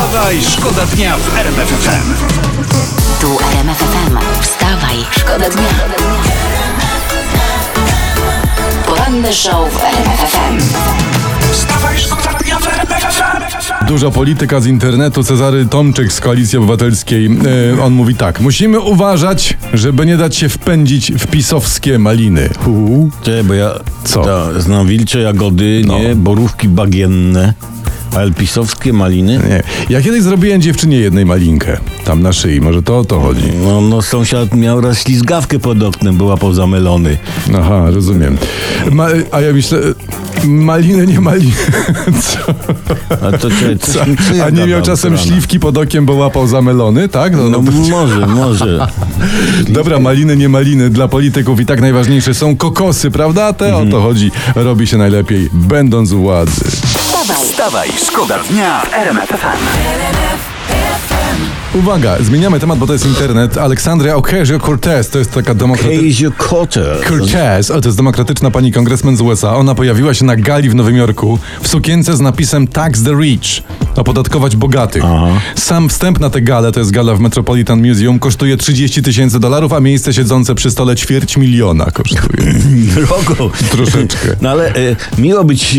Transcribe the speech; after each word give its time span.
Wstawaj, 0.00 0.42
szkoda 0.42 0.86
dnia 0.86 1.16
w 1.16 1.36
RMF 1.38 1.68
FM. 1.68 2.14
Tu 3.20 3.38
RMF 3.52 3.78
FM. 3.78 4.16
Wstawaj, 4.42 4.96
szkoda 5.10 5.50
dnia. 5.50 5.68
Poranny 8.86 9.32
show 9.32 9.72
w 9.72 9.76
RMF 9.84 10.20
FM. 10.32 10.58
Wstawaj, 11.52 11.98
szkoda 11.98 12.38
dnia 12.44 12.58
w 12.58 12.66
RMF 12.68 13.14
FM. 13.14 13.86
Duża 13.86 14.10
polityka 14.10 14.60
z 14.60 14.66
internetu, 14.66 15.24
Cezary 15.24 15.66
Tomczyk 15.66 16.12
z 16.12 16.20
Koalicji 16.20 16.58
Obywatelskiej. 16.58 17.30
E, 17.76 17.82
on 17.82 17.92
mówi 17.92 18.14
tak, 18.14 18.40
musimy 18.40 18.80
uważać, 18.80 19.56
żeby 19.74 20.06
nie 20.06 20.16
dać 20.16 20.36
się 20.36 20.48
wpędzić 20.48 21.12
w 21.12 21.26
pisowskie 21.26 21.98
maliny. 21.98 22.48
Hu. 22.64 23.10
Bo 23.44 23.54
ja 23.54 23.70
Co? 24.04 24.24
Ta, 24.24 24.60
znam 24.60 24.86
wilcze 24.86 25.18
jagody, 25.20 25.82
No. 25.86 25.98
nie? 25.98 26.14
Borówki 26.14 26.68
bagienne, 26.68 27.54
ale 28.16 28.30
pisowskie 28.32 28.92
maliny. 28.92 29.40
Nie. 29.48 29.62
Ja 29.90 30.02
kiedyś 30.02 30.22
zrobiłem 30.22 30.62
dziewczynie 30.62 30.96
jednej 30.96 31.26
malinkę, 31.26 31.76
tam 32.04 32.22
na 32.22 32.32
szyi, 32.32 32.60
może 32.60 32.82
to 32.82 32.98
o 32.98 33.04
to 33.04 33.20
chodzi. 33.20 33.52
No, 33.64 33.80
no 33.80 34.02
sąsiad 34.02 34.54
miał 34.54 34.80
raz 34.80 35.02
ślizgawkę 35.02 35.58
pod 35.58 35.82
oknem, 35.82 36.16
była 36.16 36.36
pozamelony. 36.36 37.18
Aha, 37.58 37.82
rozumiem. 37.90 38.38
Ma, 38.90 39.06
a 39.30 39.40
ja 39.40 39.52
myślę, 39.52 39.78
maliny, 40.44 41.06
nie 41.06 41.20
maliny. 41.20 41.52
Co? 42.22 42.38
A 43.26 43.38
to 43.38 43.50
czy, 43.50 43.78
coś 43.78 43.92
Co? 43.94 44.44
A 44.44 44.50
nie 44.50 44.66
miał 44.66 44.82
czasem 44.82 45.12
rana? 45.14 45.24
śliwki 45.24 45.60
pod 45.60 45.78
okiem, 45.78 46.06
bo 46.06 46.14
łapał 46.14 46.46
zamelony, 46.46 47.08
tak? 47.08 47.36
No, 47.36 47.48
No 47.48 47.62
no, 47.62 47.72
może, 47.90 48.26
może. 48.26 48.86
Dobra, 49.68 49.98
maliny, 49.98 50.36
nie 50.36 50.48
maliny. 50.48 50.90
Dla 50.90 51.08
polityków 51.08 51.60
i 51.60 51.66
tak 51.66 51.80
najważniejsze 51.80 52.34
są 52.34 52.56
kokosy, 52.56 53.10
prawda? 53.10 53.52
Te 53.52 53.76
o 53.76 53.86
to 53.86 54.00
chodzi. 54.00 54.30
Robi 54.54 54.86
się 54.86 54.98
najlepiej, 54.98 55.48
będąc 55.52 56.12
u 56.12 56.18
władzy. 56.20 56.60
Wstawaj, 56.64 57.46
Wstawaj, 57.46 57.88
szkoda 58.06 58.38
dnia 58.50 58.80
w 58.80 58.94
RMF 58.94 59.28
FM. 59.28 59.60
Uwaga, 61.78 62.16
zmieniamy 62.20 62.60
temat, 62.60 62.78
bo 62.78 62.86
to 62.86 62.92
jest 62.92 63.06
internet. 63.06 63.58
Aleksandria 63.58 64.16
Ocasio-Cortez 64.16 65.10
to 65.10 65.18
jest 65.18 65.32
taka 65.32 65.54
demokratyczna... 65.54 66.30
Cortez, 67.08 67.70
ale 67.70 67.80
to 67.82 67.88
jest 67.88 67.98
demokratyczna 67.98 68.50
pani 68.50 68.72
kongresmen 68.72 69.16
z 69.16 69.20
USA. 69.20 69.56
Ona 69.56 69.74
pojawiła 69.74 70.14
się 70.14 70.24
na 70.24 70.36
gali 70.36 70.70
w 70.70 70.74
Nowym 70.74 70.96
Jorku 70.96 71.38
w 71.62 71.68
sukience 71.68 72.16
z 72.16 72.20
napisem 72.20 72.66
Tax 72.66 73.02
the 73.02 73.12
Rich. 73.12 73.62
Opodatkować 73.96 74.56
bogatych. 74.56 75.02
Sam 75.56 75.88
wstęp 75.88 76.20
na 76.20 76.30
tę 76.30 76.42
galę, 76.42 76.72
to 76.72 76.80
jest 76.80 76.90
gala 76.90 77.14
w 77.14 77.20
Metropolitan 77.20 77.88
Museum, 77.88 78.18
kosztuje 78.18 78.56
30 78.56 79.02
tysięcy 79.02 79.40
dolarów, 79.40 79.72
a 79.72 79.80
miejsce 79.80 80.12
siedzące 80.12 80.54
przy 80.54 80.70
stole 80.70 80.96
ćwierć 80.96 81.36
miliona 81.36 81.84
kosztuje. 81.84 82.54
Drogo. 82.94 83.50
Troszeczkę. 83.70 84.28
No 84.40 84.50
ale 84.50 84.74
e, 84.74 84.96
miło 85.18 85.44
być, 85.44 85.76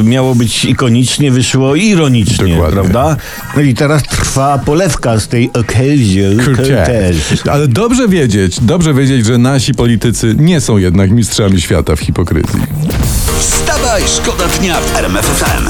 e, 0.00 0.02
miało 0.04 0.34
być 0.34 0.64
ikonicznie, 0.64 1.30
wyszło 1.30 1.74
ironicznie, 1.74 2.54
Dokładnie. 2.54 2.72
prawda? 2.72 3.16
No 3.56 3.62
i 3.62 3.74
teraz 3.74 4.02
trwa 4.02 4.58
polewka 4.58 5.20
z 5.20 5.28
tej 5.28 5.50
Cortez. 6.44 7.16
Ale 7.50 7.68
dobrze 7.68 8.08
wiedzieć, 8.08 8.60
dobrze 8.60 8.94
wiedzieć, 8.94 9.26
że 9.26 9.38
nasi 9.38 9.74
politycy 9.74 10.34
nie 10.38 10.60
są 10.60 10.78
jednak 10.78 11.10
mistrzami 11.10 11.60
świata 11.60 11.96
w 11.96 12.00
hipokryzji. 12.00 12.60
Wstawaj, 13.40 14.02
szkoda 14.16 14.44
dnia 14.60 14.80
w 14.80 14.96
RMF 14.96 15.26
FM. 15.26 15.68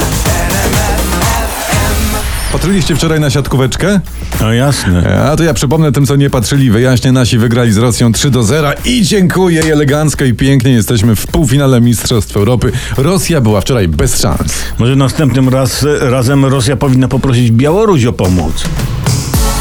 Patrzyliście 2.52 2.96
wczoraj 2.96 3.20
na 3.20 3.30
siatkóweczkę? 3.30 4.00
No 4.40 4.52
jasne. 4.52 5.22
A 5.30 5.36
to 5.36 5.42
ja 5.42 5.54
przypomnę 5.54 5.92
tym, 5.92 6.06
co 6.06 6.16
nie 6.16 6.30
patrzyli. 6.30 6.70
Wyjaśnię, 6.70 7.12
nasi 7.12 7.38
wygrali 7.38 7.72
z 7.72 7.76
Rosją 7.76 8.12
3 8.12 8.30
do 8.30 8.42
0 8.42 8.70
i 8.84 9.02
dziękuję 9.02 9.62
i 9.66 9.70
elegancko 9.70 10.24
i 10.24 10.34
pięknie 10.34 10.72
jesteśmy 10.72 11.16
w 11.16 11.26
półfinale 11.26 11.80
Mistrzostw 11.80 12.36
Europy. 12.36 12.72
Rosja 12.96 13.40
była 13.40 13.60
wczoraj 13.60 13.88
bez 13.88 14.20
szans. 14.20 14.52
Może 14.78 14.96
następnym 14.96 15.48
raz, 15.48 15.86
razem 16.00 16.44
Rosja 16.44 16.76
powinna 16.76 17.08
poprosić 17.08 17.50
Białoruś 17.50 18.04
o 18.04 18.12
pomoc. 18.12 18.64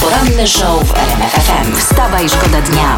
poranny 0.01 0.47
show 0.47 0.87
w 0.87 0.93
RMF 0.97 1.31
FM. 1.31 1.75
Wstawaj, 1.77 2.29
szkoda 2.29 2.61
dnia. 2.61 2.97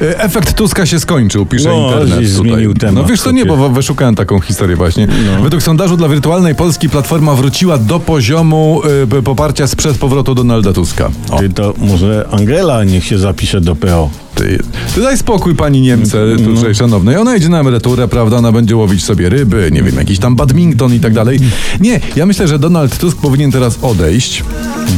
E, 0.00 0.18
Efekt 0.20 0.54
Tuska 0.54 0.86
się 0.86 1.00
skończył, 1.00 1.46
pisze 1.46 1.68
No, 1.68 1.84
internet. 1.84 2.08
tutaj. 2.10 2.26
zmienił 2.26 2.74
temat 2.74 2.94
No 2.94 3.08
wiesz 3.08 3.20
co, 3.22 3.30
nie, 3.30 3.46
bo 3.46 3.68
wyszukałem 3.68 4.14
taką 4.14 4.40
historię 4.40 4.76
właśnie. 4.76 5.08
Według 5.42 5.62
sondażu 5.62 5.96
dla 5.96 6.08
wirtualnej 6.08 6.54
Polski 6.54 6.88
Platforma 6.88 7.34
wróciła 7.34 7.78
do 7.78 8.00
poziomu 8.00 8.82
e, 9.18 9.22
poparcia 9.22 9.66
sprzed 9.66 9.98
powrotu 9.98 10.34
Donalda 10.34 10.72
Tuska. 10.72 11.10
O, 11.30 11.38
Ty 11.38 11.50
to 11.50 11.74
może 11.78 12.28
Angela 12.30 12.84
niech 12.84 13.04
się 13.04 13.18
zapisze 13.18 13.60
do 13.60 13.76
PO. 13.76 14.10
Ty, 14.34 14.58
ty 14.94 15.00
daj 15.00 15.18
spokój 15.18 15.54
pani 15.54 15.80
Niemce 15.80 16.18
tutaj 16.44 16.74
szanownej. 16.74 17.16
Ona 17.16 17.36
idzie 17.36 17.48
na 17.48 17.60
emeryturę, 17.60 18.08
prawda? 18.08 18.36
Ona 18.36 18.52
będzie 18.52 18.76
łowić 18.76 19.04
sobie 19.04 19.28
ryby, 19.28 19.68
nie 19.72 19.82
wiem, 19.82 19.96
jakiś 19.96 20.18
tam 20.18 20.36
badminton 20.36 20.94
i 20.94 21.00
tak 21.00 21.12
dalej. 21.12 21.40
Nie, 21.80 22.00
ja 22.16 22.26
myślę, 22.26 22.48
że 22.48 22.58
Donald 22.58 22.98
Tusk 22.98 23.18
powinien 23.18 23.52
teraz 23.52 23.78
odejść, 23.82 24.44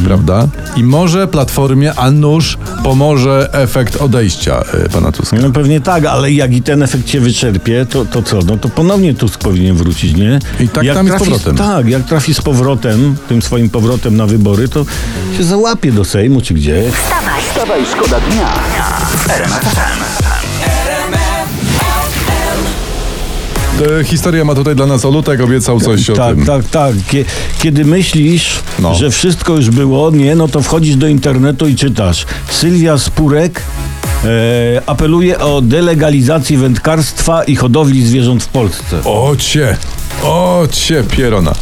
prawda? 0.05 0.47
I 0.75 0.83
może 0.83 1.27
Platformie, 1.27 1.93
a 1.95 2.11
nuż 2.11 2.57
pomoże 2.83 3.49
efekt 3.53 3.95
odejścia 3.95 4.63
e, 4.85 4.89
pana 4.89 5.11
Tuska. 5.11 5.37
No 5.41 5.51
pewnie 5.51 5.81
tak, 5.81 6.05
ale 6.05 6.31
jak 6.31 6.53
i 6.53 6.61
ten 6.61 6.83
efekt 6.83 7.09
się 7.09 7.19
wyczerpie, 7.19 7.85
to, 7.89 8.05
to 8.05 8.23
co? 8.23 8.39
No 8.39 8.57
to 8.57 8.69
ponownie 8.69 9.13
Tusk 9.13 9.39
powinien 9.39 9.75
wrócić, 9.75 10.15
nie? 10.15 10.39
I 10.59 10.69
tak 10.69 10.83
jak 10.83 10.95
tam 10.95 11.07
trafi, 11.07 11.25
powrotem. 11.25 11.55
Tak, 11.57 11.89
jak 11.89 12.03
trafi 12.03 12.33
z 12.33 12.41
powrotem, 12.41 13.15
tym 13.29 13.41
swoim 13.41 13.69
powrotem 13.69 14.17
na 14.17 14.25
wybory, 14.25 14.67
to 14.67 14.85
się 15.37 15.43
załapie 15.43 15.91
do 15.91 16.05
Sejmu 16.05 16.41
czy 16.41 16.53
gdzie. 16.53 16.83
Wstawaj, 16.91 17.41
Wstawaj, 17.41 17.81
szkoda 17.85 18.19
dnia 18.19 18.53
Historia 24.03 24.43
ma 24.45 24.55
tutaj 24.55 24.75
dla 24.75 24.85
nas 24.85 25.05
Olutek, 25.05 25.41
obiecał 25.41 25.79
coś 25.79 26.09
o 26.09 26.13
Tak, 26.13 26.35
tym. 26.35 26.45
tak, 26.45 26.65
tak. 26.69 26.95
Kie- 26.95 27.25
Kiedy 27.59 27.85
myślisz, 27.85 28.59
No. 28.79 28.95
że 28.95 29.11
wszystko 29.11 29.55
już 29.55 29.69
było, 29.69 30.11
nie, 30.11 30.35
no 30.35 30.47
to 30.47 30.61
wchodzisz 30.61 30.95
do 30.95 31.07
internetu 31.07 31.67
i 31.67 31.75
czytasz. 31.75 32.25
Sylwia 32.51 32.97
Spurek 32.97 33.61
e, 34.25 34.81
apeluje 34.85 35.39
o 35.39 35.61
delegalizację 35.61 36.57
wędkarstwa 36.57 37.43
i 37.43 37.55
hodowli 37.55 38.05
zwierząt 38.07 38.43
w 38.43 38.47
Polsce. 38.47 38.99
O 39.05 39.35
cie, 39.37 39.77
o 40.23 40.63
cie, 40.71 41.03
pierona. 41.03 41.53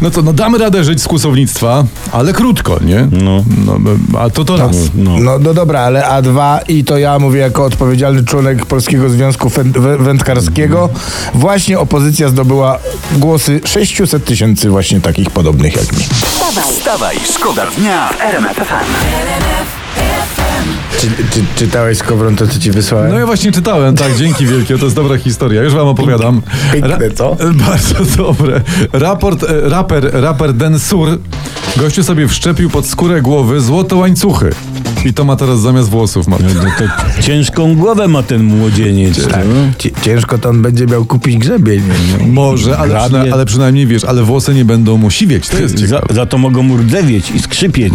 No 0.00 0.10
to 0.10 0.22
no 0.22 0.32
damy 0.32 0.58
radę 0.58 0.84
żyć 0.84 1.02
z 1.02 1.06
kłusownictwa, 1.08 1.84
ale 2.12 2.32
krótko, 2.32 2.78
nie? 2.84 3.08
No. 3.12 3.44
no 3.66 3.78
a 4.20 4.30
to 4.30 4.44
to 4.44 4.56
raz. 4.56 4.76
No. 4.94 5.18
No, 5.20 5.38
no 5.38 5.54
dobra, 5.54 5.80
ale 5.80 6.02
A2 6.02 6.58
i 6.68 6.84
to 6.84 6.98
ja 6.98 7.18
mówię 7.18 7.40
jako 7.40 7.64
odpowiedzialny 7.64 8.24
członek 8.24 8.66
Polskiego 8.66 9.10
Związku 9.10 9.48
Fę- 9.48 10.02
Wędkarskiego. 10.02 10.88
Właśnie 11.34 11.78
opozycja 11.78 12.28
zdobyła 12.28 12.78
głosy 13.12 13.60
600 13.64 14.24
tysięcy 14.24 14.70
właśnie 14.70 15.00
takich 15.00 15.30
podobnych 15.30 15.76
jak 15.76 15.92
mi. 15.92 15.98
wstawaj, 16.04 16.64
Wstawaj, 16.72 17.16
szkoda 17.34 17.66
dnia 17.78 18.08
w 18.08 18.20
RMF 18.20 18.56
FM. 18.56 19.85
Czy, 21.00 21.06
czy, 21.30 21.44
czytałeś 21.56 21.98
Skowron 21.98 22.36
to, 22.36 22.46
co 22.46 22.58
ci 22.58 22.70
wysłałem? 22.70 23.10
No 23.10 23.18
ja 23.18 23.26
właśnie 23.26 23.52
czytałem, 23.52 23.96
tak, 23.96 24.16
dzięki 24.16 24.46
wielkie, 24.46 24.78
to 24.78 24.84
jest 24.84 24.96
dobra 24.96 25.18
historia, 25.18 25.62
już 25.62 25.74
wam 25.74 25.88
opowiadam. 25.88 26.42
Piękne, 26.72 27.10
co? 27.10 27.36
Bardzo 27.68 27.94
dobre. 28.16 28.60
Raport, 28.92 29.42
e, 29.42 29.68
raper, 29.68 30.10
raper 30.12 30.52
Den 30.52 30.78
Sur, 30.78 31.18
gościu 31.76 32.02
sobie 32.02 32.28
wszczepił 32.28 32.70
pod 32.70 32.86
skórę 32.86 33.22
głowy 33.22 33.60
złote 33.60 33.96
łańcuchy. 33.96 34.50
I 35.06 35.12
to 35.14 35.24
ma 35.24 35.36
teraz 35.36 35.60
zamiast 35.60 35.88
włosów. 35.88 36.28
Ma. 36.28 36.36
No 36.38 36.70
to 36.78 37.22
ciężką 37.22 37.74
głowę 37.76 38.08
ma 38.08 38.22
ten 38.22 38.42
młodzieniec. 38.44 39.28
Tak. 39.28 39.44
no. 39.48 39.72
Ci- 39.78 39.92
Ciężko 40.02 40.38
to 40.38 40.48
on 40.48 40.62
będzie 40.62 40.86
miał 40.86 41.04
kupić 41.04 41.38
grzebień. 41.38 41.82
Może, 42.26 42.78
ale, 42.78 42.94
przyna- 42.94 43.24
ale 43.32 43.44
przynajmniej 43.46 43.86
wiesz, 43.86 44.04
ale 44.04 44.22
włosy 44.22 44.54
nie 44.54 44.64
będą 44.64 44.96
mu 44.96 45.10
siwieć, 45.10 45.48
to 45.48 45.58
jest 45.58 45.78
Za, 45.78 45.86
ciekawe. 45.86 46.14
za 46.14 46.26
to 46.26 46.38
mogą 46.38 46.62
mu 46.62 46.76
rdzewieć 46.76 47.30
i 47.30 47.38
skrzypieć. 47.42 47.94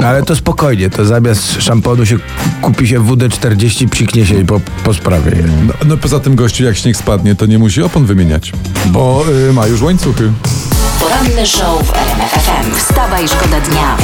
No 0.00 0.06
ale 0.06 0.22
to 0.22 0.36
spokojnie, 0.36 0.90
to 0.90 1.04
zamiast 1.04 1.62
szamponu 1.62 2.06
się 2.06 2.16
kupi 2.62 2.88
się 2.88 3.00
WD-40, 3.00 3.88
psiknie 3.88 4.26
się 4.26 4.40
i 4.40 4.44
po, 4.44 4.60
po 4.84 4.94
sprawie. 4.94 5.32
No, 5.66 5.72
no 5.86 5.96
poza 5.96 6.20
tym 6.20 6.34
gościu, 6.34 6.64
jak 6.64 6.76
śnieg 6.76 6.96
spadnie, 6.96 7.34
to 7.34 7.46
nie 7.46 7.58
musi 7.58 7.82
opon 7.82 8.04
wymieniać, 8.06 8.52
bo 8.86 9.24
y, 9.50 9.52
ma 9.52 9.66
już 9.66 9.82
łańcuchy. 9.82 10.32
poranny 11.00 11.46
show 11.46 11.86
w 11.86 11.92
RMF 11.96 12.30
FM. 12.32 12.76
Wstawaj, 12.76 13.28
szkoda 13.28 13.60
dnia. 13.60 13.96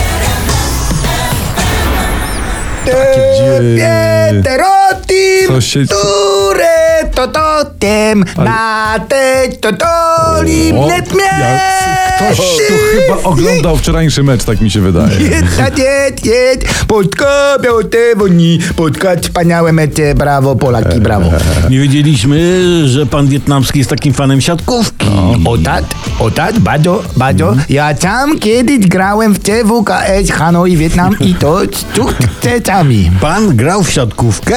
Gdzie- 2.84 4.42
Terotim, 4.44 5.46
Co 5.48 5.60
się- 5.60 5.86
ture, 5.86 7.10
to 7.14 7.28
totem, 7.28 8.25
na 8.36 8.94
te 9.08 9.48
totolim, 9.60 10.76
let 10.81 11.04
ja- 11.14 12.03
Ktoś 12.16 12.37
tu 12.37 12.75
chyba 12.94 13.22
oglądał 13.22 13.76
wczorajszy 13.76 14.22
mecz, 14.22 14.44
tak 14.44 14.61
mi 14.61 14.70
się 14.70 14.81
wydaje. 14.81 15.20
Jedź, 15.20 15.78
jedź, 15.78 16.26
jedź, 16.26 16.61
Polska, 16.87 17.56
białote 17.62 17.99
woni, 18.16 18.58
Polska, 18.76 19.16
wspaniałe 19.22 19.72
mecze, 19.72 20.14
brawo, 20.14 20.56
Polaki, 20.56 21.00
brawo. 21.00 21.31
Nie 21.70 21.78
wiedzieliśmy, 21.78 22.62
że 22.88 23.06
pan 23.06 23.26
wietnamski 23.26 23.78
jest 23.78 23.90
takim 23.90 24.12
fanem 24.14 24.40
siatkówki. 24.40 25.06
O 25.44 25.58
tak, 25.58 25.84
o 26.19 26.31
tak, 26.31 26.58
bardzo, 26.58 27.02
bardzo. 27.16 27.56
Ja 27.69 27.96
sam 27.96 28.38
kiedyś 28.38 28.78
grałem 28.78 29.34
w 29.34 29.38
CWKS 29.38 30.31
Hanoi, 30.32 30.76
Wietnam 30.76 31.17
i 31.20 31.34
to 31.34 31.60
z 31.60 31.96
sukcesami. 31.96 33.10
Pan 33.20 33.56
grał 33.56 33.82
w 33.82 33.90
siatkówkę? 33.90 34.56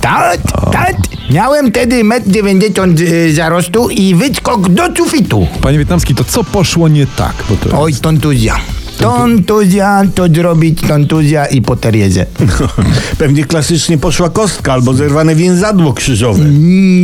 Tak, 0.00 0.38
tak, 0.72 0.94
Miałem 1.30 1.70
wtedy 1.70 2.04
1,90 2.04 2.82
m 2.82 2.96
zarostu 3.34 3.88
i 3.90 4.14
wyskok 4.14 4.68
do 4.68 4.82
sufitu. 4.96 5.46
Panie 5.60 5.78
Wietnamski, 5.78 6.14
to 6.14 6.24
co 6.24 6.44
poszło 6.44 6.88
nie 6.88 7.06
tak? 7.06 7.34
Bo 7.48 7.56
to 7.56 7.80
Oj, 7.80 7.94
tontuzja. 7.94 8.56
Tontuzja, 8.98 10.02
to 10.14 10.28
zrobić 10.28 10.80
tontuzja 10.80 11.46
i 11.46 11.62
poteriezę. 11.62 12.26
Pewnie 13.18 13.44
klasycznie 13.44 13.98
poszła 13.98 14.30
kostka 14.30 14.72
albo 14.72 14.94
zerwane 14.94 15.34
więzadło 15.34 15.92
krzyżowe. 15.92 16.44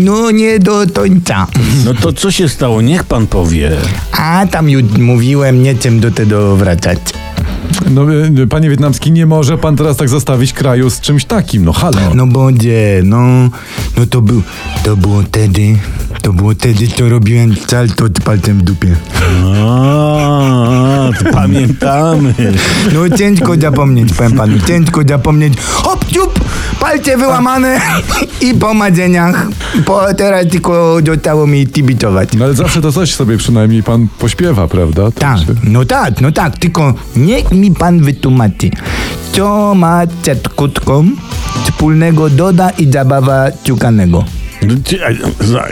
No 0.05 0.31
nie 0.31 0.59
do 0.59 0.83
końca. 0.95 1.47
No 1.85 1.95
to 1.95 2.13
co 2.13 2.31
się 2.31 2.49
stało? 2.49 2.83
Niech 2.83 3.05
pan 3.05 3.27
powie. 3.27 3.71
A 4.13 4.47
tam 4.51 4.71
już 4.71 4.83
mówiłem, 4.83 5.63
nie 5.63 5.75
chcę 5.75 5.91
do 5.91 6.11
tego 6.11 6.57
wracać. 6.57 6.99
No, 7.91 8.03
e, 8.43 8.47
panie 8.47 8.71
Wietnamski, 8.71 9.13
nie 9.13 9.27
może 9.27 9.59
pan 9.59 9.77
teraz 9.77 9.97
tak 9.97 10.09
zostawić 10.09 10.53
kraju 10.53 10.91
z 10.91 11.01
czymś 11.01 11.25
takim. 11.25 11.65
No 11.65 11.73
halo. 11.73 11.99
No 12.15 12.27
bodzie, 12.27 13.01
no, 13.05 13.21
no 13.99 14.07
to 14.11 14.23
był, 14.23 14.43
to 14.85 14.97
było 14.97 15.23
wtedy, 15.23 15.79
to 16.23 16.33
było 16.33 16.51
wtedy, 16.55 16.89
co 16.89 17.09
robiłem 17.09 17.57
salto 17.69 18.05
palcem 18.25 18.59
w 18.59 18.63
dupie. 18.63 18.97
A, 19.45 19.45
to 19.45 19.92
pamiętamy. 21.69 22.35
No 22.95 23.17
ciężko 23.17 23.57
zapomnieć, 23.57 24.13
powiem 24.13 24.33
panu, 24.33 24.59
ciężko 24.67 25.01
zapomnieć. 25.09 25.53
Hop, 25.61 26.05
ciup, 26.05 26.41
palce 26.81 27.17
wyłamane 27.17 27.81
i 28.41 28.55
po 28.55 28.75
madzeniach. 28.75 29.47
Po, 29.85 30.15
teraz 30.15 30.47
tylko 30.49 30.97
zostało 31.07 31.47
mi 31.47 31.67
tibitować. 31.67 32.29
No 32.39 32.45
ale 32.45 32.55
zawsze 32.55 32.81
to 32.83 32.93
coś 32.93 33.15
sobie 33.15 33.37
przynajmniej 33.37 33.83
pan 33.83 34.09
pośpiewa, 34.19 34.69
prawda? 34.69 35.03
To 35.03 35.11
Tak, 35.21 35.39
się- 35.39 35.45
no 35.65 35.85
tak, 35.85 36.21
no 36.21 36.33
tak, 36.33 36.59
tylko 36.59 36.95
niech 37.17 37.53
mi 37.53 37.71
pan 37.71 38.01
wytłumaczy, 38.01 38.71
co 39.33 39.75
ma 39.75 40.07
z 40.07 40.49
kutką 40.49 41.09
wspólnego 41.65 42.31
doda 42.31 42.71
i 42.71 42.93
zabawa 42.93 43.47
ciukanego. 43.65 44.25
No, 44.63 44.75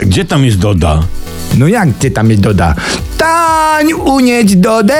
Gdzie 0.01 0.25
tam 0.25 0.45
jest 0.45 0.57
Doda? 0.57 0.99
No 1.57 1.67
jak 1.67 1.89
ty 1.99 2.11
tam 2.11 2.29
jest 2.29 2.41
doda? 2.41 2.75
Tań 3.17 3.93
unieść 3.93 4.55
dodę, 4.55 4.95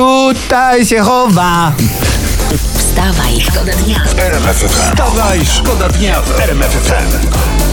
tutaj 0.00 0.86
się 0.86 1.00
chowa. 1.00 1.72
Wstawaj, 2.74 3.40
szkoda 3.40 3.72
dnia. 3.72 4.04
Wstawaj, 4.68 5.46
szkoda 5.46 5.88
dnia 5.88 6.22
w 6.22 6.40
RMF 6.40 6.72
FM. 6.72 7.69